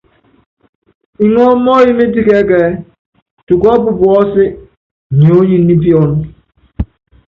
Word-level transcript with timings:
Ŋɔɔ́ 1.31 1.55
mɔ́ɔyimɛt 1.63 2.13
kɛ 2.25 2.33
ɛkɛɛ́, 2.41 2.69
tukɔɔp 3.45 3.83
puɔ́sɛ́ 3.99 4.47
niony 5.17 5.55
ni 5.67 5.73
piɔ́n. 5.81 6.09